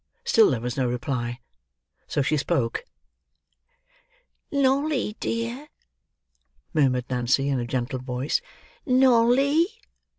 [0.23, 1.41] Still there was no reply:
[2.07, 2.85] so she spoke.
[4.51, 5.67] "Nolly, dear?"
[6.73, 8.41] murmured Nancy in a gentle voice;
[8.83, 9.67] "Nolly?"